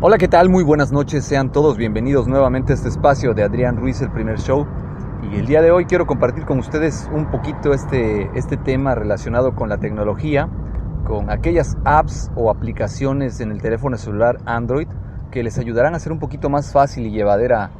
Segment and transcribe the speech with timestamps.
[0.00, 0.48] Hola, ¿qué tal?
[0.48, 1.24] Muy buenas noches.
[1.24, 4.64] Sean todos bienvenidos nuevamente a este espacio de Adrián Ruiz, el primer show.
[5.28, 9.56] Y el día de hoy quiero compartir con ustedes un poquito este, este tema relacionado
[9.56, 10.48] con la tecnología,
[11.04, 14.86] con aquellas apps o aplicaciones en el teléfono celular Android
[15.32, 17.72] que les ayudarán a hacer un poquito más fácil y llevadera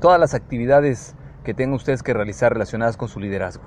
[0.00, 3.64] todas las actividades que tengan ustedes que realizar relacionadas con su liderazgo.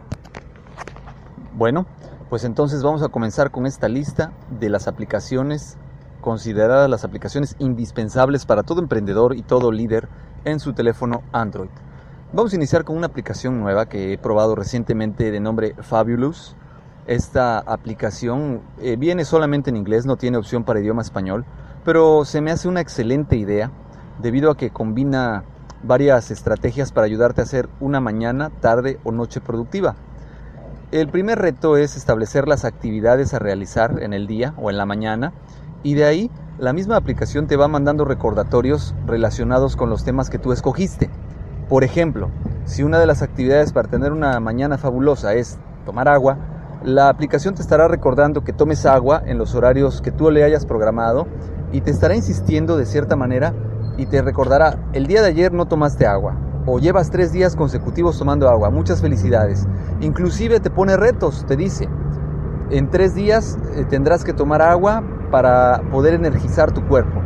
[1.53, 1.85] Bueno,
[2.29, 5.77] pues entonces vamos a comenzar con esta lista de las aplicaciones
[6.27, 10.09] consideradas las aplicaciones indispensables para todo emprendedor y todo líder
[10.43, 11.69] en su teléfono Android.
[12.33, 16.57] Vamos a iniciar con una aplicación nueva que he probado recientemente de nombre Fabulous.
[17.05, 21.45] Esta aplicación eh, viene solamente en inglés, no tiene opción para idioma español,
[21.85, 23.71] pero se me hace una excelente idea
[24.19, 25.45] debido a que combina
[25.81, 29.95] varias estrategias para ayudarte a hacer una mañana, tarde o noche productiva.
[30.91, 34.85] El primer reto es establecer las actividades a realizar en el día o en la
[34.85, 35.31] mañana
[35.83, 40.39] y de ahí la misma aplicación te va mandando recordatorios relacionados con los temas que
[40.39, 41.09] tú escogiste.
[41.69, 42.29] Por ejemplo,
[42.65, 46.37] si una de las actividades para tener una mañana fabulosa es tomar agua,
[46.83, 50.65] la aplicación te estará recordando que tomes agua en los horarios que tú le hayas
[50.65, 51.27] programado
[51.71, 53.53] y te estará insistiendo de cierta manera
[53.97, 56.35] y te recordará, el día de ayer no tomaste agua
[56.65, 59.65] o llevas tres días consecutivos tomando agua, muchas felicidades.
[60.01, 61.87] Inclusive te pone retos, te dice,
[62.69, 67.21] en tres días eh, tendrás que tomar agua para poder energizar tu cuerpo.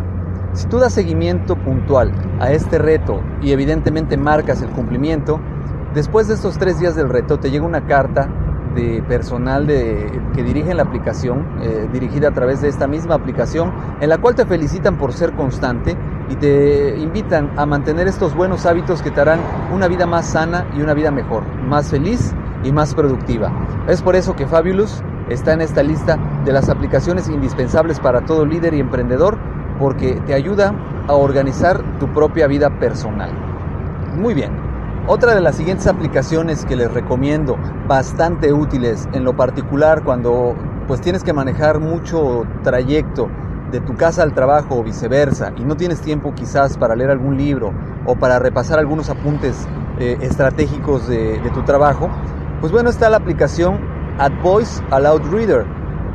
[0.53, 5.39] Si tú das seguimiento puntual a este reto y evidentemente marcas el cumplimiento,
[5.93, 8.27] después de estos tres días del reto te llega una carta
[8.75, 13.71] de personal de, que dirige la aplicación, eh, dirigida a través de esta misma aplicación,
[13.99, 15.95] en la cual te felicitan por ser constante
[16.29, 19.39] y te invitan a mantener estos buenos hábitos que te harán
[19.73, 23.51] una vida más sana y una vida mejor, más feliz y más productiva.
[23.87, 28.45] Es por eso que Fabulous está en esta lista de las aplicaciones indispensables para todo
[28.45, 29.37] líder y emprendedor
[29.79, 30.73] porque te ayuda
[31.07, 33.31] a organizar tu propia vida personal.
[34.15, 34.51] Muy bien.
[35.07, 40.55] Otra de las siguientes aplicaciones que les recomiendo, bastante útiles en lo particular cuando
[40.87, 43.29] pues tienes que manejar mucho trayecto
[43.71, 47.37] de tu casa al trabajo o viceversa y no tienes tiempo quizás para leer algún
[47.37, 47.73] libro
[48.05, 49.67] o para repasar algunos apuntes
[49.97, 52.09] eh, estratégicos de, de tu trabajo,
[52.59, 53.90] pues bueno, está la aplicación
[54.21, 55.65] AdVoice Aloud Reader.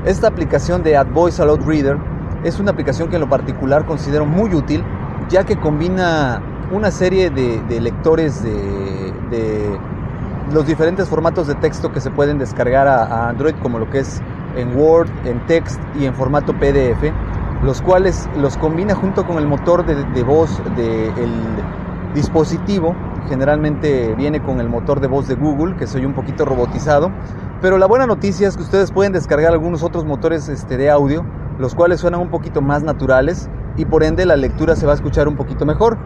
[0.04, 1.98] Esta aplicación de AdVoice Aloud Reader
[2.44, 4.84] es una aplicación que en lo particular considero muy útil,
[5.28, 6.40] ya que combina
[6.70, 9.78] una serie de, lectores de,
[10.52, 14.22] los diferentes formatos de texto que se pueden descargar a, Android, como lo que es
[14.54, 17.12] en Word, en text y en formato PDF,
[17.64, 21.32] los cuales los combina junto con el motor de, voz del
[22.14, 22.94] dispositivo.
[23.28, 27.10] Generalmente viene con el motor de voz de Google, que soy un poquito robotizado,
[27.60, 31.24] pero la buena noticia es que ustedes pueden descargar algunos otros motores este, de audio,
[31.58, 34.94] los cuales suenan un poquito más naturales y por ende la lectura se va a
[34.94, 35.96] escuchar un poquito mejor.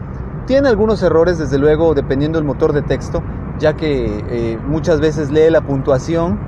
[0.45, 3.21] Tiene algunos errores, desde luego, dependiendo del motor de texto,
[3.59, 6.39] ya que eh, muchas veces lee la puntuación,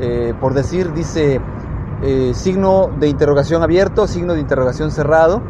[0.00, 1.40] eh, por decir, dice
[2.02, 5.42] eh, signo de interrogación abierto, signo de interrogación cerrado,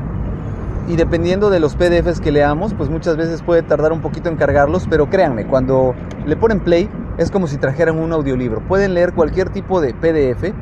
[0.88, 4.36] y dependiendo de los PDFs que leamos, pues muchas veces puede tardar un poquito en
[4.36, 5.94] cargarlos, pero créanme, cuando
[6.26, 8.60] le ponen play, es como si trajeran un audiolibro.
[8.66, 10.52] Pueden leer cualquier tipo de PDF, eh,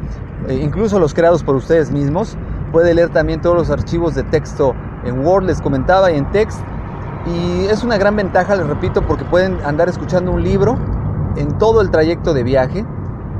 [0.62, 2.36] incluso los creados por ustedes mismos.
[2.72, 4.74] Puede leer también todos los archivos de texto
[5.04, 6.60] en Word, les comentaba, y en text.
[7.26, 10.76] Y es una gran ventaja, les repito, porque pueden andar escuchando un libro
[11.36, 12.84] en todo el trayecto de viaje,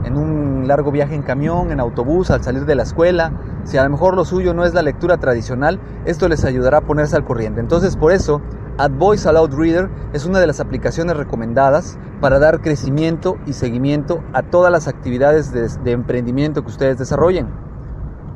[0.04, 3.32] en un largo viaje en camión, en autobús, al salir de la escuela.
[3.64, 6.80] Si a lo mejor lo suyo no es la lectura tradicional, esto les ayudará a
[6.80, 7.60] ponerse al corriente.
[7.60, 8.40] Entonces, por eso,
[8.76, 14.42] AdVoice Aloud Reader es una de las aplicaciones recomendadas para dar crecimiento y seguimiento a
[14.42, 17.48] todas las actividades de, de emprendimiento que ustedes desarrollen.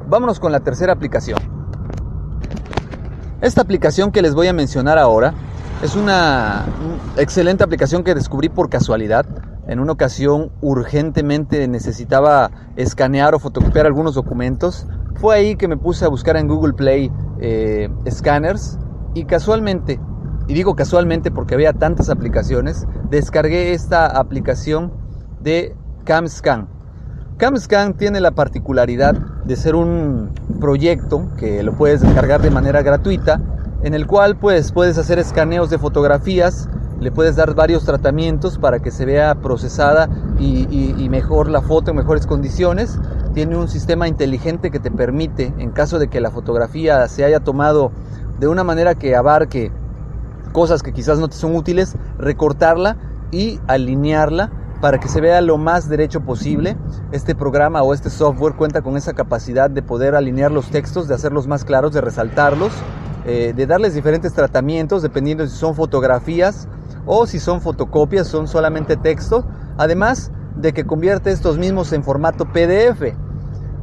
[0.09, 1.39] Vámonos con la tercera aplicación.
[3.41, 5.35] Esta aplicación que les voy a mencionar ahora
[5.83, 6.67] es una
[7.17, 9.27] excelente aplicación que descubrí por casualidad.
[9.67, 14.87] En una ocasión urgentemente necesitaba escanear o fotocopiar algunos documentos.
[15.17, 18.79] Fue ahí que me puse a buscar en Google Play eh, scanners
[19.15, 20.01] y casualmente,
[20.49, 24.93] y digo casualmente porque había tantas aplicaciones, descargué esta aplicación
[25.41, 26.69] de CamScan.
[27.37, 29.15] CamScan tiene la particularidad
[29.45, 33.41] de ser un proyecto que lo puedes descargar de manera gratuita,
[33.83, 36.69] en el cual pues, puedes hacer escaneos de fotografías,
[36.99, 40.09] le puedes dar varios tratamientos para que se vea procesada
[40.39, 42.99] y, mejor la foto en mejores condiciones.
[43.35, 47.41] Tiene un sistema inteligente que te permite, en caso de que la fotografía se haya
[47.41, 47.93] tomado
[48.41, 49.71] de una manera que abarque
[50.59, 52.97] cosas que quizás no te son útiles, recortarla
[53.31, 54.51] y alinearla
[54.81, 56.77] para que se vea lo más derecho posible.
[57.13, 61.15] Este programa o este software cuenta con esa capacidad de poder alinear los textos, de
[61.15, 62.73] hacerlos más claros, de resaltarlos,
[63.25, 66.67] eh, de darles diferentes tratamientos dependiendo si son fotografías
[67.07, 69.45] o si son fotocopias, son solamente textos.
[69.77, 73.15] Además de que convierte estos mismos en formato PDF.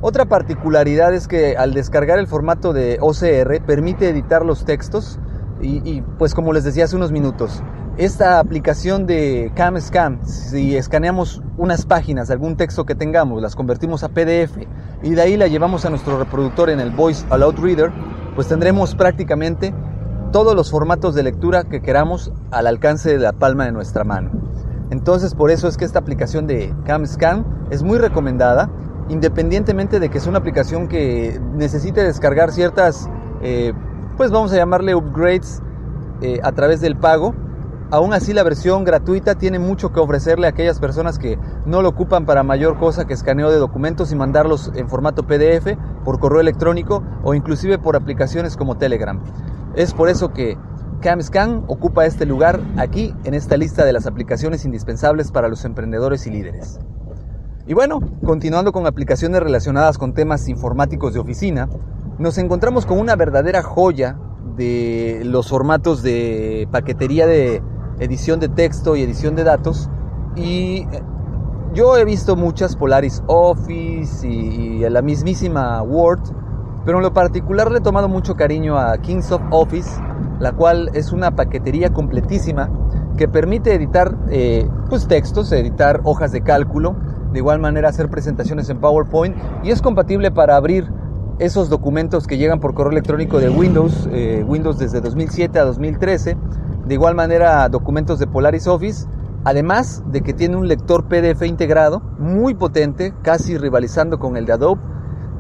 [0.02, 5.20] Otra particularidad es que al descargar el formato de OCR permite editar los textos
[5.66, 7.62] y, pues como les decía hace unos minutos,
[7.98, 14.10] esta aplicación de CamScan, si escaneamos unas páginas algún texto que tengamos, las convertimos a
[14.10, 14.58] PDF
[15.02, 17.92] y de ahí la llevamos a nuestro reproductor en el Voice Aloud Reader,
[18.36, 19.74] pues tendremos prácticamente
[20.32, 24.32] todos los formatos de lectura que queramos al alcance de la palma de nuestra mano.
[24.92, 28.70] Entonces por eso es que esta aplicación de CamScan es muy recomendada,
[29.10, 33.10] independientemente de que es una aplicación que necesite descargar ciertas
[33.42, 33.74] eh,
[34.16, 35.62] pues vamos a llamarle upgrades
[36.22, 37.34] eh, a través del pago.
[37.92, 41.90] Aún así la versión gratuita tiene mucho que ofrecerle a aquellas personas que no lo
[41.90, 46.42] ocupan para mayor cosa que escaneo de documentos y mandarlos en formato PDF, por correo
[46.42, 49.22] electrónico o inclusive por aplicaciones como Telegram.
[49.76, 50.58] Es por eso que
[51.02, 56.26] CamScan ocupa este lugar aquí en esta lista de las aplicaciones indispensables para los emprendedores
[56.26, 56.80] y líderes.
[57.68, 61.68] Y bueno, continuando con aplicaciones relacionadas con temas informáticos de oficina,
[62.18, 64.18] nos encontramos con una verdadera joya
[64.56, 67.62] de los formatos de paquetería de
[68.00, 69.90] edición de texto y edición de datos.
[70.36, 71.04] Y eh,
[71.74, 76.22] yo he visto muchas Polaris Office y, la mismísima Word,
[76.86, 79.90] pero en lo particular le he tomado mucho cariño a Kingsoft Office,
[80.40, 82.70] la cual es una paquetería completísima
[83.18, 86.96] que permite editar eh, pues, textos, editar hojas de cálculo,
[87.34, 90.90] de igual manera hacer presentaciones en PowerPoint y es compatible para abrir
[91.40, 96.38] esos documentos que llegan por correo electrónico de Windows, eh, Windows desde 2007 a 2013,
[96.86, 99.06] de igual manera documentos de Polaris Office,
[99.44, 104.54] además de que tiene un lector PDF integrado muy potente, casi rivalizando con el de
[104.54, 104.82] Adobe,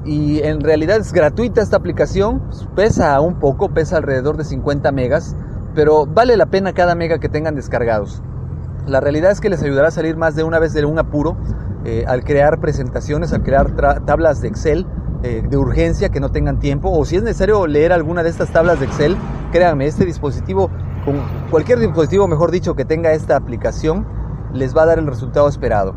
[0.03, 2.43] y en realidad es gratuita esta aplicación,
[2.75, 5.35] pesa un poco, pesa alrededor de 50 megas,
[5.73, 8.21] pero vale la pena cada mega que tengan descargados.
[8.85, 11.37] La realidad es que les ayudará a salir más de una vez de un apuro
[11.85, 13.71] eh, al crear presentaciones, al crear
[14.05, 14.85] tablas de Excel,
[15.25, 18.51] eh, de urgencia que no tengan tiempo o si es necesario leer alguna de estas
[18.51, 19.17] tablas de Excel,
[19.51, 20.69] créanme, este dispositivo,
[21.03, 21.15] con
[21.49, 24.05] cualquier dispositivo mejor dicho que tenga esta aplicación,
[24.53, 25.95] les va a dar el resultado esperado.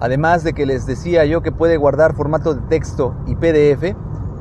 [0.00, 3.94] Además de que les decía yo que puede guardar formato de texto y PDF,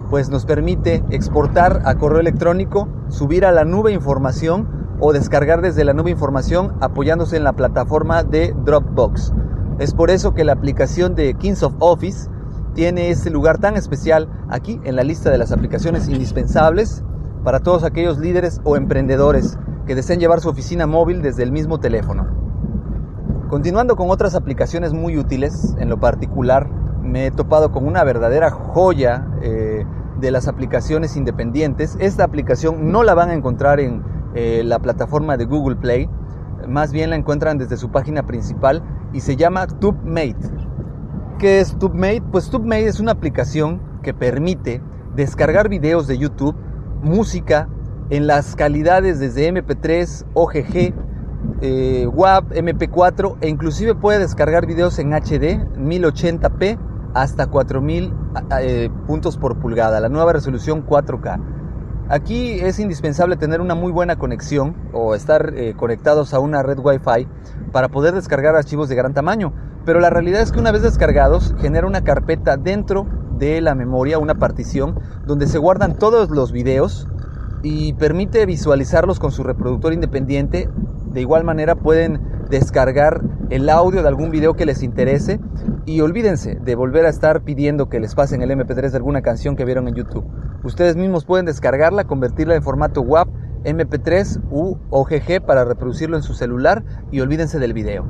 [0.10, 4.68] pues nos permite exportar a correo electrónico, subir a la nube información
[5.00, 9.32] o descargar desde la nube información apoyándose en la plataforma de Dropbox.
[9.78, 12.32] Es por eso que la aplicación de Kings of Office
[12.74, 17.04] tiene este lugar tan especial aquí en la lista de las aplicaciones indispensables
[17.44, 21.80] para todos aquellos líderes o emprendedores que deseen llevar su oficina móvil desde el mismo
[21.80, 22.28] teléfono.
[23.50, 26.68] Continuando con otras aplicaciones muy útiles, en lo particular
[27.02, 29.86] me he topado con una verdadera joya eh,
[30.20, 31.98] de las aplicaciones independientes.
[32.00, 34.02] Esta aplicación no la van a encontrar en
[34.34, 36.10] eh, la plataforma de Google Play,
[36.68, 40.73] más bien la encuentran desde su página principal y se llama TubeMate.
[41.40, 42.22] ¿Qué es TubeMate?
[42.32, 44.82] Pues TubeMate es una aplicación que permite
[45.16, 46.56] descargar videos de YouTube,
[47.02, 47.68] música
[48.10, 50.94] en las calidades desde MP3, OGG,
[51.62, 56.78] eh, WAV, MP4 e inclusive puede descargar videos en HD 1080p
[57.14, 58.14] hasta 4000
[58.62, 61.40] eh, puntos por pulgada, la nueva resolución 4K.
[62.10, 66.78] Aquí es indispensable tener una muy buena conexión o estar eh, conectados a una red
[66.80, 67.28] Wi-Fi
[67.72, 69.54] para poder descargar archivos de gran tamaño.
[69.86, 73.06] Pero la realidad es que una vez descargados genera una carpeta dentro
[73.38, 77.08] de la memoria, una partición, donde se guardan todos los videos
[77.64, 80.70] y permite visualizarlos con su reproductor independiente.
[81.12, 85.40] De igual manera pueden descargar el audio de algún video que les interese
[85.86, 89.56] y olvídense de volver a estar pidiendo que les pasen el MP3 de alguna canción
[89.56, 90.26] que vieron en YouTube.
[90.64, 93.28] Ustedes mismos pueden descargarla, convertirla en formato WAP,
[93.64, 98.06] MP3 u OGG para reproducirlo en su celular y olvídense del video.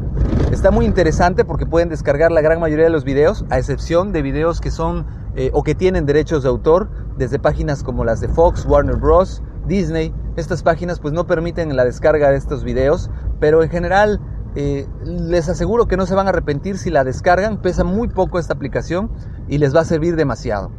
[0.52, 4.22] Está muy interesante porque pueden descargar la gran mayoría de los videos, a excepción de
[4.22, 5.06] videos que son
[5.36, 9.42] eh, o que tienen derechos de autor, desde páginas como las de Fox, Warner Bros.,
[9.68, 10.14] Disney.
[10.36, 14.20] Estas páginas pues no permiten la descarga de estos videos, pero en general
[14.56, 17.62] eh, les aseguro que no se van a arrepentir si la descargan.
[17.62, 19.12] Pesa muy poco esta aplicación
[19.48, 20.72] y les va a servir demasiado.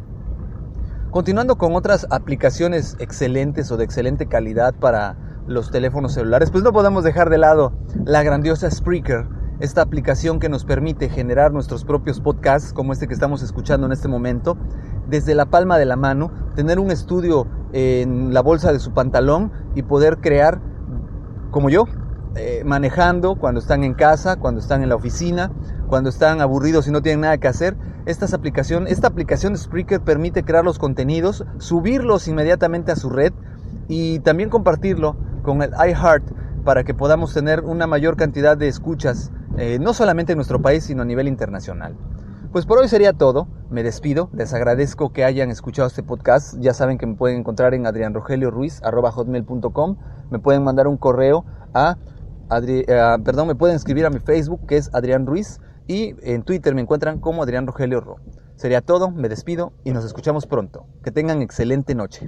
[1.15, 5.15] Continuando con otras aplicaciones excelentes o de excelente calidad para
[5.47, 7.71] los teléfonos celulares, pues no podemos dejar de lado
[8.03, 9.25] la grandiosa Spreaker,
[9.61, 13.93] esta aplicación que nos permite generar nuestros propios podcasts, como este que estamos escuchando en
[13.93, 14.57] este momento,
[15.07, 19.53] desde la palma de la mano, tener un estudio en la bolsa de su pantalón
[19.73, 20.59] y poder crear,
[21.49, 21.85] como yo,
[22.35, 25.49] eh, manejando cuando están en casa, cuando están en la oficina,
[25.87, 27.77] cuando están aburridos y no tienen nada que hacer.
[28.05, 33.33] Estas aplicación, esta aplicación de Spreaker permite crear los contenidos, subirlos inmediatamente a su red
[33.87, 36.23] y también compartirlo con el iHeart
[36.63, 40.83] para que podamos tener una mayor cantidad de escuchas, eh, no solamente en nuestro país,
[40.83, 41.95] sino a nivel internacional.
[42.51, 43.47] Pues por hoy sería todo.
[43.69, 44.29] Me despido.
[44.33, 46.55] Les agradezco que hayan escuchado este podcast.
[46.59, 49.97] Ya saben que me pueden encontrar en adrianrogelioruiz.com.
[50.31, 51.97] Me pueden mandar un correo a
[52.47, 56.43] Adri, eh, perdón, me pueden escribir a mi Facebook que es Adrián Ruiz y en
[56.43, 58.17] Twitter me encuentran como Adrián Rogelio Ro.
[58.55, 60.87] Sería todo, me despido y nos escuchamos pronto.
[61.03, 62.27] Que tengan excelente noche.